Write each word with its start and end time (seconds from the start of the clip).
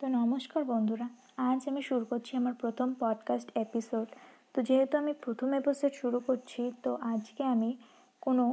তো 0.00 0.06
নমস্কার 0.20 0.62
বন্ধুরা, 0.72 1.06
আজ 1.48 1.60
আমি 1.70 1.82
শুরু 1.88 2.04
করছি 2.10 2.32
আমার 2.40 2.54
প্রথম 2.62 2.88
পডকাস্ট 3.04 3.48
এপিসোড 3.64 4.06
তো 4.54 4.58
যেহেতু 4.68 4.94
আমি 5.02 5.12
প্রথম 5.24 5.48
এপিসোড 5.60 5.92
শুরু 5.92 6.18
করছি, 6.20 6.62
তো 6.84 6.90
আজকে 7.12 7.42
আমি 7.54 7.70
কোনো 8.20 8.44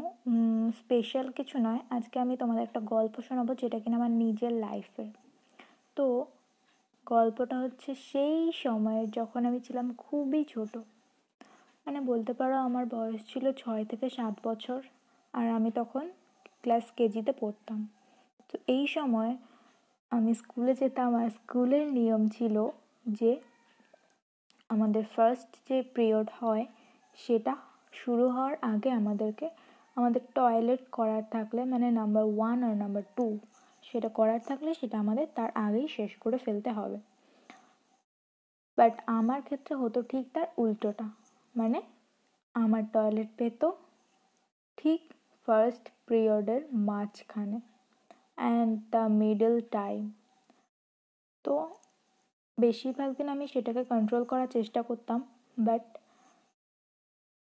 স্পেশাল 0.80 1.26
কিছু 1.38 1.56
নয়। 1.60 1.82
আজকে 1.90 2.16
আমি 2.20 2.34
তোমাদের 2.42 2.64
একটা 2.64 2.82
গল্প 2.94 3.16
শোনাবো 3.28 3.52
যেটা 3.62 3.78
কিনা 3.84 3.96
আমার 3.96 4.14
নিজের 4.24 4.54
লাইফের 4.66 5.12
তো 5.98 6.06
গল্পটা 7.08 7.56
হচ্ছে 7.60 7.90
সেই 8.10 8.40
সময়ের 8.64 9.08
যখন 9.12 9.42
আমি 9.50 9.60
ছিলাম 9.60 9.88
খুবই 10.04 10.42
ছোট। 10.54 10.74
মানে 11.86 12.00
বলতে 12.12 12.32
পারো 12.40 12.56
আমার 12.68 12.86
বয়স 12.96 13.22
ছিল 13.32 13.46
ছয় 13.62 13.84
থেকে 13.92 14.08
সাত 14.18 14.36
বছর, 14.48 14.80
আর 15.34 15.46
আমি 15.58 15.70
তখন 15.80 16.06
ক্লাস 16.64 16.86
কেজিতে 16.98 17.32
পড়তাম। 17.42 17.80
তো 18.50 18.56
এই 18.76 18.86
সময় 18.88 19.32
আমি 20.12 20.32
স্কুলে 20.34 20.74
যেতাম 20.74 21.12
আর 21.16 21.30
স্কুলের 21.30 21.86
নিয়ম 21.94 22.22
ছিল 22.28 22.56
যে 23.06 23.32
আমাদের 24.70 25.04
ফার্স্ট 25.16 25.50
যে 25.70 25.78
পিরিয়ড 25.96 26.28
হয় 26.42 26.66
সেটা 27.20 27.54
শুরু 27.94 28.26
হওয়ার 28.30 28.56
আগে 28.62 28.90
আমাদেরকে, 28.92 29.48
আমাদের 29.98 30.22
টয়লেট 30.36 30.82
করার 30.92 31.24
থাকলে 31.32 31.62
মানে 31.66 31.88
নাম্বার 31.92 32.24
ওয়ান 32.38 32.64
আর 32.64 32.76
নাম্বার 32.76 33.04
টু 33.16 33.28
সেটা 33.84 34.10
করার 34.10 34.40
থাকলে 34.40 34.70
সেটা 34.74 34.96
আমাদের 35.00 35.28
তার 35.36 35.50
আগেই 35.56 35.88
শেষ 35.88 36.12
করে 36.18 36.38
ফেলতে 36.38 36.70
হবে। 36.70 37.00
বাট 38.78 38.94
আমার 39.08 39.40
ক্ষেত্রে 39.42 39.74
হতো 39.76 40.00
ঠিক 40.02 40.26
তার 40.34 40.48
উল্টোটা 40.58 41.06
মানে 41.56 41.80
আমার 42.56 42.84
টয়লেট 42.94 43.30
পেত 43.38 43.62
ঠিক 44.78 45.02
ফার্স্ট 45.48 45.86
পিরিয়ডের 46.08 46.62
মাঝখানে। 46.90 47.58
অ্যান্ড 48.38 48.80
দ্য 48.92 49.04
মিডল 49.22 49.62
টাইম 49.72 50.12
তো 51.46 51.56
বেশিরভাগ 52.60 53.10
দিন 53.18 53.30
আমি 53.30 53.48
সেটাকে 53.48 53.84
কন্ট্রোল 53.84 54.24
করার 54.24 54.48
চেষ্টা 54.48 54.82
করতাম 54.82 55.24
বাট 55.58 55.86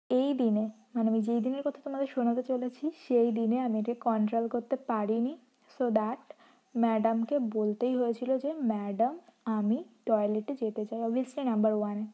এই 0.10 0.34
দিনে 0.34 0.70
মানে 0.96 1.08
আমি 1.10 1.22
যেই 1.22 1.42
দিনের 1.42 1.64
কথা 1.68 1.80
তোমাদের 1.82 2.08
শোনাতে 2.08 2.44
চলেছি, 2.44 2.92
সেই 3.08 3.32
দিনে 3.32 3.60
আমি 3.60 3.80
এটাকে 3.80 4.00
কন্ট্রোল 4.00 4.48
করতে 4.48 4.76
পারিনি 4.76 5.38
সো 5.72 5.92
দ্যাট 5.92 6.34
ম্যাডামকে 6.76 7.40
বলতেই 7.40 7.96
হয়েছিল 7.96 8.38
যে 8.38 8.54
ম্যাডাম 8.54 9.20
আমি 9.46 9.84
টয়লেটে 10.06 10.54
যেতে 10.56 10.86
চাই 10.86 11.02
অবভিয়াসলি 11.02 11.44
নাম্বার 11.44 11.74
ওয়ানে 11.74 12.06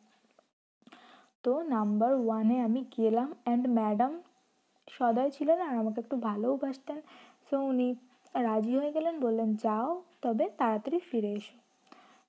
তো 1.43 1.64
নাম্বার 1.69 2.11
ওয়ানে 2.16 2.55
আমি 2.61 2.81
গেলাম 2.97 3.33
অ্যান্ড 3.43 3.67
ম্যাডাম 3.67 4.11
সদয় 4.88 5.30
ছিলেন 5.30 5.59
আর 5.59 5.77
আমাকে 5.77 5.99
একটু 6.02 6.16
ভালোবাসতেন 6.17 7.02
সো 7.49 7.55
উনি 7.61 7.88
রাজি 8.35 8.77
হয়ে 8.77 8.91
গেলেন, 8.91 9.19
বললেন, 9.19 9.55
যাও, 9.55 10.02
তবে 10.22 10.49
তাড়াতাড়ি 10.58 10.99
ফিরে 10.99 11.31
এসো। 11.31 11.55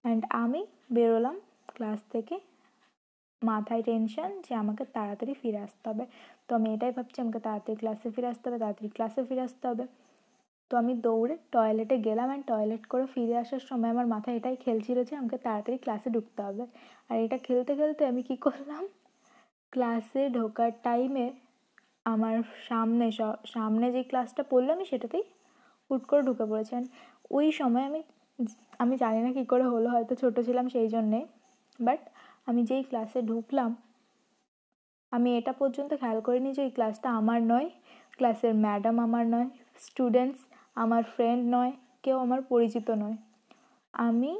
অ্যান্ড 0.04 0.24
আমি 0.30 0.66
বেরোলাম 0.92 1.40
ক্লাস 1.66 2.00
থেকে। 2.10 2.40
মাথায় 3.42 3.82
টেনশন 3.82 4.42
যে 4.48 4.54
আমাকে 4.54 4.84
তাড়াতাড়ি 4.84 5.34
ফিরে 5.34 5.58
আসতে 5.58 5.88
হবে। 5.88 6.06
তো 6.48 6.54
আমি 6.54 6.74
এটাই 6.74 6.92
ভাবছি, 6.92 7.20
আমাকে 7.20 7.40
তাড়াতাড়ি 7.40 7.76
ক্লাসে 7.76 8.10
ফিরে 8.10 8.26
আসতে 8.26 8.48
হবে, 8.48 8.58
তাড়াতাড়ি 8.58 8.88
ক্লাসে 8.88 9.24
ফিরে 9.24 9.40
আসতে 9.40 9.68
হবে। 9.68 9.86
তো 10.70 10.76
আমি 10.76 10.94
দৌড়ে 10.94 11.36
টয়লেটে 11.52 11.98
গেলাম 11.98 12.26
অ্যান্ড 12.26 12.46
টয়লেট 12.46 12.86
করে 12.86 13.06
ফিরে 13.06 13.36
আসার 13.36 13.60
সময় 13.60 13.90
আমার 13.90 14.06
মাথায় 14.06 14.36
এটাই 14.36 14.56
খেলছিল 14.56 15.04
যে 15.04 15.16
আমাকে 15.16 15.38
তাড়াতাড়ি 15.38 15.78
ক্লাসে 15.78 16.10
ঢুকতে 16.10 16.42
হবে। 16.42 16.66
আর 17.08 17.18
এটা 17.20 17.38
খেলতে 17.38 17.74
খেলতে 17.76 18.06
আমি 18.06 18.22
কি 18.22 18.36
করলাম? 18.36 18.84
ক্লাসে 19.70 20.30
ঢোকার 20.30 20.70
টাইমে 20.82 21.32
আমার 22.04 22.36
সামনে 22.68 23.10
সামনে 23.44 23.92
যে 23.92 24.02
ক্লাসটা 24.02 24.42
পড়ল 24.50 24.70
আমি 24.70 24.84
সেটাতেই 24.84 25.22
হুট 25.90 26.02
করে 26.10 26.22
ঢুকে 26.28 26.44
পড়েছেন 26.50 26.82
ওই 27.36 27.46
সময় 27.58 27.84
আমি 27.90 28.00
আমি 28.82 28.94
জানি 29.02 29.20
না 29.24 29.30
কী 29.36 29.42
করে 29.52 29.66
হলো, 29.72 29.88
হয়তো 29.94 30.14
ছোটো 30.22 30.40
ছিলাম 30.46 30.66
সেই 30.74 30.88
জন্যে। 30.94 31.18
বাট 31.78 32.00
আমি 32.48 32.60
যেই 32.70 32.82
ক্লাসে 32.88 33.20
ঢুকলাম, 33.30 33.70
আমি 35.12 35.28
এটা 35.38 35.52
পর্যন্ত 35.60 35.90
খেয়াল 36.00 36.18
করিনি 36.26 36.50
যে 36.56 36.62
এই 36.66 36.72
ক্লাসটা 36.76 37.08
আমার 37.20 37.38
নয়। 37.52 37.68
ক্লাসের 38.18 38.54
ম্যাডাম 38.64 38.96
আমার 39.06 39.24
নয় 39.34 39.48
স্টুডেন্টস 39.86 40.40
আমার 40.82 41.02
ফ্রেন্ড 41.14 41.42
নয়, 41.56 41.72
কেউ 42.04 42.16
আমার 42.24 42.40
পরিচিত 42.52 42.88
নয়। 43.02 43.16
আমি 43.94 44.32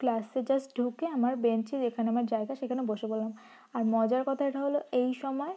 ক্লাসে 0.00 0.40
জাস্ট 0.48 0.68
ঢুকে 0.78 1.06
আমার 1.16 1.34
বেঞ্চে 1.44 1.76
যেখানে 1.84 2.08
আমার 2.12 2.26
জায়গা, 2.32 2.52
সেখানে 2.60 2.82
বসে 2.90 3.06
পড়লাম। 3.10 3.32
আর 3.74 3.82
মজার 3.94 4.22
কথা 4.28 4.42
এটা 4.48 4.60
হলো, 4.66 4.78
এই 5.02 5.10
সময় 5.22 5.54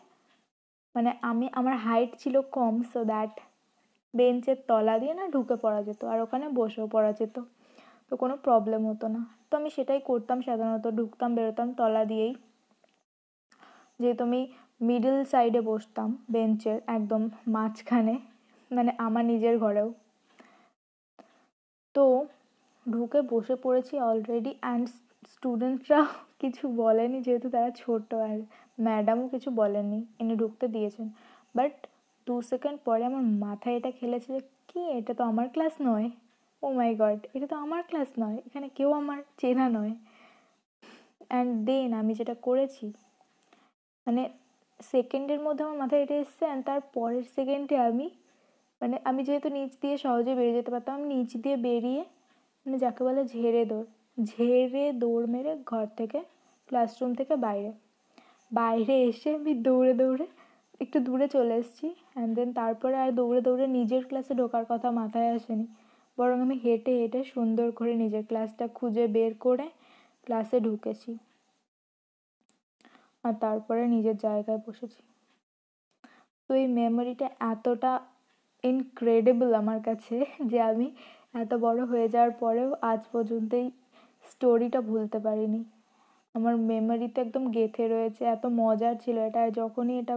মানে 0.95 1.11
আমি, 1.29 1.45
আমার 1.59 1.75
হাইট 1.85 2.11
ছিল 2.21 2.35
কম 2.57 2.73
সো 2.91 2.99
দ্যাট 3.11 3.33
বেঞ্চের 4.17 4.57
তলা 4.69 4.95
দিয়ে 5.01 5.13
না 5.19 5.23
ঢুকে 5.33 5.55
পড়া 5.63 5.81
যেত 5.87 6.01
আর 6.11 6.19
ওখানে 6.25 6.45
বসেও 6.59 6.87
পড়া 6.93 7.11
যেত। 7.19 7.35
তো 8.09 8.13
কোনো 8.21 8.35
প্রবলেম 8.45 8.81
হতো 8.89 9.07
না। 9.15 9.21
তো 9.49 9.53
আমি 9.59 9.69
সেটাই 9.69 9.99
করতাম 10.09 10.37
সাধারণত, 10.41 10.85
ঢুকতাম, 10.97 11.29
বেরোতাম 11.35 11.67
তলা 11.79 12.03
দিয়েই। 12.05 12.33
যেহেতু 13.99 14.23
আমি 14.23 14.41
মিডল 14.81 15.17
সাইডে 15.31 15.61
বসতাম 15.61 16.09
বেঞ্চের 16.31 16.79
একদম 16.87 17.21
মাঝখানে 17.47 18.15
মানে 18.71 18.91
আমার 18.97 19.23
নিজের 19.25 19.55
ঘরেও। 19.59 19.89
তো 21.95 22.05
ঢুকে 22.85 23.19
বসে 23.31 23.55
পড়েছি 23.63 23.93
অলরেডি 24.09 24.51
অ্যান্ড 24.61 24.85
স্টুডেন্টরা 25.33 26.01
কিছু 26.39 26.63
বলেনি, 26.83 27.17
যেহেতু 27.21 27.47
তারা 27.49 27.69
ছোট 27.81 28.09
আর 28.27 28.37
ম্যাডামও 28.79 29.25
কিছু 29.33 29.49
বলেননি, 29.61 29.99
এনে 30.19 30.35
ঢুকতে 30.35 30.65
দিয়েছেন। 30.67 31.07
বাট 31.55 31.73
দু 32.27 32.35
সেকেন্ড 32.51 32.77
পরে 32.87 33.03
আমার 33.09 33.25
মাথায় 33.45 33.75
এটা 33.79 33.91
খেলেছে 33.99 34.29
যে, 34.35 34.41
কি? 34.69 34.81
এটা 34.99 35.13
তো 35.19 35.23
আমার 35.31 35.47
ক্লাস 35.55 35.73
নয়। 35.89 36.07
ও 36.63 36.65
মাই 36.79 36.91
গড 37.01 37.19
এটা 37.35 37.47
তো 37.51 37.55
আমার 37.65 37.81
ক্লাস 37.89 38.09
নয়, 38.23 38.37
এখানে 38.47 38.67
কেউ 38.77 38.89
আমার 39.01 39.19
চেনা 39.41 39.65
নয়। 39.77 39.93
অ্যান্ড 41.31 41.51
দেন 41.67 41.91
আমি 42.01 42.13
যেটা 42.19 42.35
করেছি 42.47 42.85
মানে 44.07 44.23
সেকেন্ডের 44.79 45.39
মধ্যে 45.45 45.61
আমার 45.65 45.77
মাথায় 45.83 46.01
এটা 46.05 46.15
এসছে 46.23 46.43
অ্যান্ড 46.49 46.63
তার 46.67 46.81
পরের 46.95 47.25
সেকেন্ডে 47.35 47.75
আমি 47.89 48.07
মানে 48.81 48.95
আমি 49.09 49.21
যেহেতু 49.27 49.49
নিচ 49.57 49.71
দিয়ে 49.81 49.95
সহজে 50.03 50.33
বেরিয়ে 50.39 50.55
যেতে 50.59 50.69
পারতাম, 50.73 50.93
আমি 50.97 51.07
নিচ 51.13 51.31
দিয়ে 51.43 51.57
বেরিয়ে 51.67 52.01
মানে 52.65 52.77
যাকে 52.83 53.01
বলে 53.07 53.21
ঝেড়ে 53.33 53.63
দৌড় 53.71 53.87
ঝেড়ে 54.31 54.83
দৌড় 55.01 55.25
মেরে 55.33 55.51
ঘর 55.71 55.85
থেকে 55.99 56.19
ক্লাসরুম 56.69 57.11
থেকে 57.19 57.33
বাইরে। 57.45 57.71
বাইরে 58.51 58.95
এসে 59.09 59.29
আমি 59.39 59.53
দৌড়ে 59.67 59.93
দৌড়ে 60.01 60.25
একটু 60.81 60.97
দূরে 60.99 61.27
চলে 61.27 61.53
এসেছি। 61.55 61.87
অ্যান্ড 62.13 62.31
দেন 62.35 62.49
তারপরে 62.53 62.95
আর 62.97 63.09
দৌড়ে 63.11 63.41
দৌড়ে 63.41 63.65
নিজের 63.67 64.03
ক্লাসে 64.05 64.33
ঢোকার 64.35 64.65
কথা 64.69 64.89
মাথায় 64.91 65.29
আসেনি। 65.35 65.65
বরং 66.17 66.37
আমি 66.41 66.55
হেঁটে 66.63 66.91
হেঁটে 66.99 67.21
সুন্দর 67.23 67.67
করে 67.71 67.91
নিজের 67.95 68.23
ক্লাসটা 68.25 68.65
খুঁজে 68.67 69.05
বের 69.07 69.33
করে 69.37 69.65
ক্লাসে 70.27 70.57
ঢুকেছি। 70.59 71.11
আর 73.23 73.33
তারপরে 73.41 73.81
নিজের 73.87 74.17
জায়গায় 74.17 74.59
বসেছি। 74.67 75.01
তো 76.43 76.51
এই 76.53 76.67
মেমোরিটা 76.67 77.27
এতটা 77.53 77.91
ইনক্রেডিবল 78.63 79.49
আমার 79.53 79.79
কাছে 79.79 80.15
যে 80.51 80.57
আমি 80.61 80.87
এত 81.33 81.51
বড় 81.55 81.79
হয়ে 81.85 82.07
যাওয়ার 82.09 82.33
পরেও 82.39 82.69
আজ 82.91 83.01
পর্যন্ত 83.11 83.51
এই 83.53 83.67
স্টোরিটা 84.25 84.79
ভুলতে 84.81 85.17
পারিনি। 85.19 85.61
আমার 86.35 86.53
মেমোরিতে 86.69 87.17
একদম 87.21 87.43
গেঁথে 87.51 87.85
রয়েছে, 87.87 88.21
এত 88.25 88.43
মজার 88.59 88.95
ছিল 88.97 89.17
এটা। 89.19 89.41
যখনই 89.51 89.95
এটা 89.99 90.15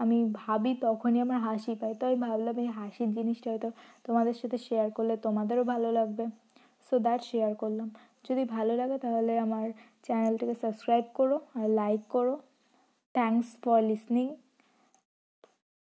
আমি 0.00 0.18
ভাবি 0.42 0.72
তখনই 0.84 1.20
আমার 1.26 1.38
হাসি 1.46 1.72
পায়। 1.80 1.94
তো 2.00 2.02
আমি 2.08 2.18
ভাবলাম 2.26 2.56
এই 2.64 2.70
হাসির 2.78 3.10
জিনিসটা 3.18 3.48
হয়তো 3.52 3.68
তোমাদের 4.06 4.34
সাথে 4.40 4.58
শেয়ার 4.66 4.88
করলে 4.96 5.14
তোমাদেরও 5.26 5.64
ভালো 5.72 5.88
লাগবে। 5.98 6.24
সো 6.86 6.94
দ্যাট 7.06 7.20
শেয়ার 7.30 7.52
করলাম। 7.62 7.88
যদি 8.26 8.42
ভালো 8.54 8.72
লাগে 8.80 8.96
তাহলে 9.04 9.32
আমার 9.46 9.66
চ্যানেলটাকে 10.06 10.54
সাবস্ক্রাইব 10.62 11.06
করো 11.18 11.36
আর 11.58 11.66
লাইক 11.80 12.02
করো। 12.16 12.34
Thanks 13.14 13.48
for 13.62 13.78
listening 13.90 14.26